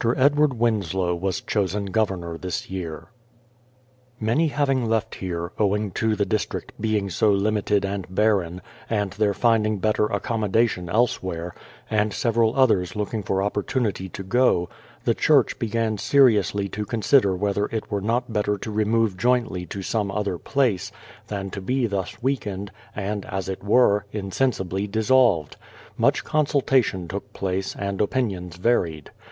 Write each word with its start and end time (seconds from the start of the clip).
Edward 0.17 0.55
Winslow 0.55 1.13
was 1.13 1.41
chosen 1.41 1.85
governor 1.85 2.35
this 2.35 2.71
year. 2.71 3.09
Many 4.19 4.47
having 4.47 4.87
left 4.89 5.13
here, 5.13 5.51
owing 5.59 5.91
to 5.91 6.15
the 6.15 6.25
district 6.25 6.71
being 6.81 7.07
so 7.11 7.31
limited 7.31 7.85
and 7.85 8.07
barren, 8.09 8.61
and 8.89 9.11
their 9.13 9.35
finding 9.35 9.77
better 9.77 10.07
accommodation 10.07 10.89
elsewhere,— 10.89 11.53
and 11.91 12.13
several 12.13 12.55
others 12.55 12.95
looking 12.95 13.21
for 13.21 13.43
opportunity 13.43 14.09
to 14.09 14.23
go, 14.23 14.69
the 15.03 15.13
church 15.13 15.59
began 15.59 15.99
seriously 15.99 16.67
to 16.69 16.83
consider 16.83 17.35
whether 17.35 17.67
it 17.67 17.91
were 17.91 18.01
not 18.01 18.33
better 18.33 18.57
to 18.57 18.71
remove 18.71 19.15
jointly 19.17 19.67
to 19.67 19.83
some 19.83 20.09
other 20.09 20.39
place, 20.39 20.91
than 21.27 21.51
to 21.51 21.61
be 21.61 21.85
thus 21.85 22.23
weakened, 22.23 22.71
and, 22.95 23.23
as 23.25 23.47
it 23.47 23.63
were, 23.63 24.07
insensibly 24.11 24.87
dissolved. 24.87 25.57
Much 25.95 26.23
consultation 26.23 27.07
took 27.07 27.31
place, 27.33 27.75
and 27.77 28.01
opinions 28.01 28.55
varied. 28.55 29.11